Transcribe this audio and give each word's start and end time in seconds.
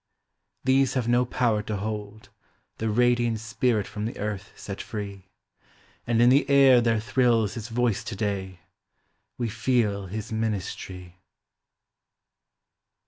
These 0.63 0.95
have 0.95 1.07
no 1.07 1.25
power 1.25 1.61
to 1.61 1.77
hold 1.77 2.29
The 2.79 2.89
radiant 2.89 3.39
spirit 3.39 3.85
from 3.85 4.05
the 4.05 4.17
earth 4.17 4.51
set 4.55 4.81
free; 4.81 5.27
And 6.07 6.19
in 6.19 6.29
the 6.29 6.49
air 6.49 6.81
there 6.81 6.99
thrills 6.99 7.53
his 7.53 7.67
voice 7.67 8.03
to 8.05 8.15
day! 8.15 8.61
We 9.37 9.47
feel 9.47 10.07
his 10.07 10.31
ministry 10.31 11.19